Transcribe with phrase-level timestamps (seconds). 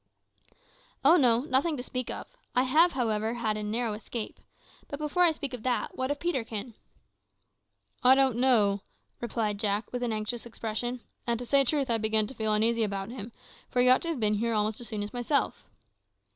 [1.05, 2.25] "Oh no; nothing to speak of.
[2.55, 4.39] I have, however, had a narrow escape.
[4.87, 6.73] But before I speak of that, what of Peterkin?"
[8.03, 8.81] "I don't know,"
[9.19, 12.81] replied Jack, with an anxious expression; "and to say truth, I begin to feel uneasy
[12.83, 13.31] about him,
[13.69, 15.69] for he ought to have been here almost as soon as myself."